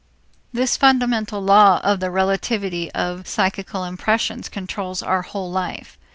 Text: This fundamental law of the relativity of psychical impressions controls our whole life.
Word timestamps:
This 0.51 0.77
fundamental 0.77 1.41
law 1.41 1.79
of 1.83 1.99
the 1.99 2.09
relativity 2.09 2.91
of 2.93 3.27
psychical 3.27 3.83
impressions 3.83 4.49
controls 4.49 5.03
our 5.03 5.21
whole 5.21 5.51
life. 5.51 5.95